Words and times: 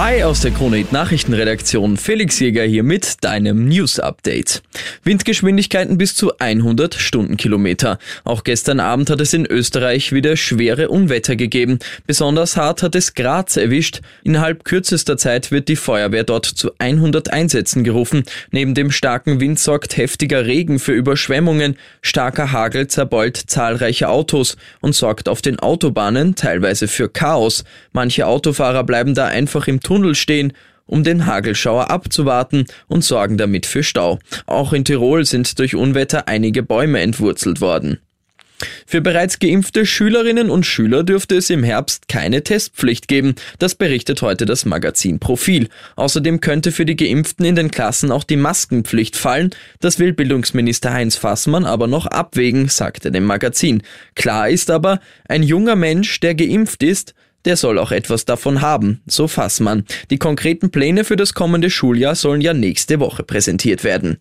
Hi 0.00 0.22
aus 0.22 0.40
der 0.40 0.50
Kronehit 0.50 0.92
Nachrichtenredaktion. 0.92 1.98
Felix 1.98 2.40
Jäger 2.40 2.64
hier 2.64 2.82
mit 2.82 3.22
deinem 3.22 3.68
News 3.68 4.00
Update. 4.00 4.62
Windgeschwindigkeiten 5.04 5.98
bis 5.98 6.14
zu 6.14 6.32
100 6.38 6.94
Stundenkilometer. 6.94 7.98
Auch 8.24 8.42
gestern 8.42 8.80
Abend 8.80 9.10
hat 9.10 9.20
es 9.20 9.34
in 9.34 9.44
Österreich 9.44 10.12
wieder 10.12 10.38
schwere 10.38 10.88
Unwetter 10.88 11.36
gegeben. 11.36 11.80
Besonders 12.06 12.56
hart 12.56 12.82
hat 12.82 12.94
es 12.94 13.12
Graz 13.12 13.58
erwischt. 13.58 14.00
Innerhalb 14.24 14.64
kürzester 14.64 15.18
Zeit 15.18 15.50
wird 15.50 15.68
die 15.68 15.76
Feuerwehr 15.76 16.24
dort 16.24 16.46
zu 16.46 16.70
100 16.78 17.30
Einsätzen 17.30 17.84
gerufen. 17.84 18.22
Neben 18.52 18.72
dem 18.72 18.90
starken 18.90 19.38
Wind 19.38 19.58
sorgt 19.58 19.98
heftiger 19.98 20.46
Regen 20.46 20.78
für 20.78 20.92
Überschwemmungen. 20.92 21.76
Starker 22.00 22.52
Hagel 22.52 22.88
zerbeult 22.88 23.36
zahlreiche 23.36 24.08
Autos 24.08 24.56
und 24.80 24.94
sorgt 24.94 25.28
auf 25.28 25.42
den 25.42 25.58
Autobahnen 25.58 26.36
teilweise 26.36 26.88
für 26.88 27.10
Chaos. 27.10 27.64
Manche 27.92 28.26
Autofahrer 28.26 28.84
bleiben 28.84 29.12
da 29.12 29.26
einfach 29.26 29.68
im 29.68 29.80
Tunnel 29.90 30.14
stehen, 30.14 30.52
um 30.86 31.02
den 31.02 31.26
Hagelschauer 31.26 31.90
abzuwarten 31.90 32.66
und 32.86 33.02
sorgen 33.02 33.38
damit 33.38 33.66
für 33.66 33.82
Stau. 33.82 34.20
Auch 34.46 34.72
in 34.72 34.84
Tirol 34.84 35.24
sind 35.24 35.58
durch 35.58 35.74
Unwetter 35.74 36.28
einige 36.28 36.62
Bäume 36.62 37.00
entwurzelt 37.00 37.60
worden. 37.60 37.98
Für 38.86 39.00
bereits 39.00 39.40
geimpfte 39.40 39.86
Schülerinnen 39.86 40.48
und 40.48 40.64
Schüler 40.64 41.02
dürfte 41.02 41.34
es 41.34 41.50
im 41.50 41.64
Herbst 41.64 42.06
keine 42.06 42.44
Testpflicht 42.44 43.08
geben. 43.08 43.34
Das 43.58 43.74
berichtet 43.74 44.22
heute 44.22 44.46
das 44.46 44.64
Magazin 44.64 45.18
Profil. 45.18 45.68
Außerdem 45.96 46.40
könnte 46.40 46.70
für 46.70 46.86
die 46.86 46.94
Geimpften 46.94 47.44
in 47.44 47.56
den 47.56 47.72
Klassen 47.72 48.12
auch 48.12 48.22
die 48.22 48.36
Maskenpflicht 48.36 49.16
fallen. 49.16 49.50
Das 49.80 49.98
will 49.98 50.12
Bildungsminister 50.12 50.92
Heinz 50.92 51.16
Fassmann 51.16 51.64
aber 51.64 51.88
noch 51.88 52.06
abwägen, 52.06 52.68
sagte 52.68 53.10
dem 53.10 53.24
Magazin. 53.24 53.82
Klar 54.14 54.50
ist 54.50 54.70
aber, 54.70 55.00
ein 55.26 55.42
junger 55.42 55.74
Mensch, 55.74 56.20
der 56.20 56.36
geimpft 56.36 56.84
ist, 56.84 57.14
der 57.44 57.56
soll 57.56 57.78
auch 57.78 57.92
etwas 57.92 58.24
davon 58.24 58.60
haben, 58.60 59.00
so 59.06 59.28
Fassmann. 59.28 59.84
Die 60.10 60.18
konkreten 60.18 60.70
Pläne 60.70 61.04
für 61.04 61.16
das 61.16 61.34
kommende 61.34 61.70
Schuljahr 61.70 62.14
sollen 62.14 62.40
ja 62.40 62.54
nächste 62.54 63.00
Woche 63.00 63.22
präsentiert 63.22 63.84
werden. 63.84 64.18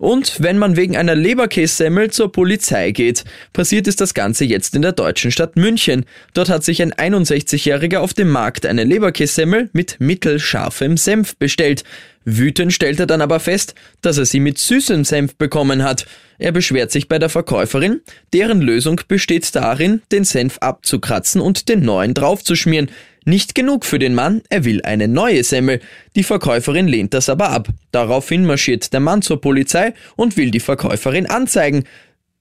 Und 0.00 0.42
wenn 0.42 0.56
man 0.56 0.76
wegen 0.76 0.96
einer 0.96 1.14
Leberkässemmel 1.14 2.10
zur 2.10 2.32
Polizei 2.32 2.90
geht, 2.90 3.24
passiert 3.52 3.86
ist 3.86 4.00
das 4.00 4.14
Ganze 4.14 4.46
jetzt 4.46 4.74
in 4.74 4.80
der 4.80 4.92
deutschen 4.92 5.30
Stadt 5.30 5.56
München. 5.56 6.06
Dort 6.32 6.48
hat 6.48 6.64
sich 6.64 6.80
ein 6.80 6.94
61-Jähriger 6.94 7.98
auf 7.98 8.14
dem 8.14 8.30
Markt 8.30 8.64
eine 8.64 8.84
Leberkässemmel 8.84 9.68
mit 9.74 9.96
mittelscharfem 9.98 10.96
Senf 10.96 11.36
bestellt. 11.36 11.84
Wütend 12.24 12.72
stellt 12.72 12.98
er 12.98 13.06
dann 13.06 13.20
aber 13.20 13.40
fest, 13.40 13.74
dass 14.00 14.16
er 14.16 14.24
sie 14.24 14.40
mit 14.40 14.56
süßem 14.56 15.04
Senf 15.04 15.36
bekommen 15.36 15.84
hat. 15.84 16.06
Er 16.40 16.52
beschwert 16.52 16.90
sich 16.90 17.06
bei 17.06 17.18
der 17.18 17.28
Verkäuferin, 17.28 18.00
deren 18.32 18.62
Lösung 18.62 19.02
besteht 19.06 19.54
darin, 19.54 20.00
den 20.10 20.24
Senf 20.24 20.56
abzukratzen 20.62 21.42
und 21.42 21.68
den 21.68 21.82
neuen 21.82 22.14
draufzuschmieren. 22.14 22.90
Nicht 23.26 23.54
genug 23.54 23.84
für 23.84 23.98
den 23.98 24.14
Mann, 24.14 24.40
er 24.48 24.64
will 24.64 24.80
eine 24.80 25.06
neue 25.06 25.44
Semmel. 25.44 25.80
Die 26.16 26.22
Verkäuferin 26.22 26.88
lehnt 26.88 27.12
das 27.12 27.28
aber 27.28 27.50
ab. 27.50 27.68
Daraufhin 27.92 28.46
marschiert 28.46 28.94
der 28.94 29.00
Mann 29.00 29.20
zur 29.20 29.42
Polizei 29.42 29.92
und 30.16 30.38
will 30.38 30.50
die 30.50 30.60
Verkäuferin 30.60 31.26
anzeigen. 31.26 31.84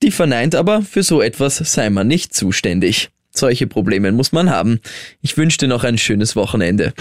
Die 0.01 0.11
verneint 0.11 0.55
aber, 0.55 0.81
für 0.81 1.03
so 1.03 1.21
etwas 1.21 1.57
sei 1.57 1.89
man 1.89 2.07
nicht 2.07 2.33
zuständig. 2.33 3.09
Solche 3.35 3.67
Probleme 3.67 4.13
muss 4.13 4.31
man 4.31 4.49
haben. 4.49 4.79
Ich 5.21 5.35
wünsche 5.35 5.57
dir 5.57 5.67
noch 5.67 5.83
ein 5.83 5.97
schönes 5.97 6.37
Wochenende. 6.37 6.93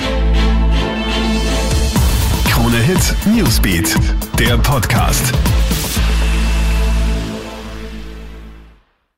Krone 2.51 2.83
Hit 2.83 3.15
Newsbeat, 3.37 3.95
der 4.37 4.59
Podcast. 4.59 5.33